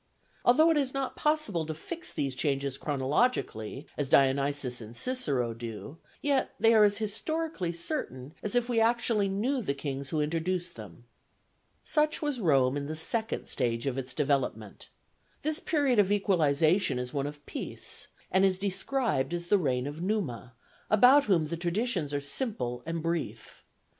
[0.43, 5.99] Although it is not possible to fix these changes chronologically, as Dionysius and Cicero do,
[6.23, 10.75] yet they are as historically certain as if we actually knew the kings who introduced
[10.75, 11.03] them.
[11.83, 14.89] Such was Rome in the second stage of its development.
[15.43, 20.01] This period of equalization is one of peace, and is described as the reign of
[20.01, 20.55] Numa,
[20.89, 23.63] about whom the traditions are simple and brief.